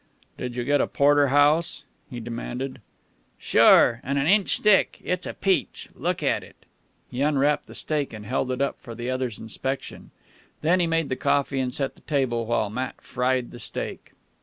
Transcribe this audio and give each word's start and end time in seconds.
"Did 0.35 0.55
you 0.55 0.63
get 0.63 0.81
a 0.81 0.87
porterhouse?" 0.87 1.83
he 2.09 2.19
demanded. 2.19 2.81
"Sure, 3.37 4.01
an' 4.03 4.17
an 4.17 4.25
inch 4.25 4.59
thick. 4.59 4.99
It's 5.03 5.27
a 5.27 5.35
peach. 5.35 5.89
Look 5.93 6.23
at 6.23 6.41
it." 6.43 6.55
He 7.11 7.21
unwrapped 7.21 7.67
the 7.67 7.75
steak 7.75 8.11
and 8.11 8.25
held 8.25 8.51
it 8.51 8.63
up 8.63 8.79
for 8.79 8.95
the 8.95 9.11
other's 9.11 9.37
inspection. 9.37 10.09
Then 10.61 10.79
he 10.79 10.87
made 10.87 11.09
the 11.09 11.15
coffee 11.15 11.59
and 11.59 11.71
set 11.71 11.93
the 11.93 12.01
table, 12.01 12.47
while 12.47 12.71
Matt 12.71 13.01
fried 13.01 13.51
the 13.51 13.59
steak. 13.59 14.13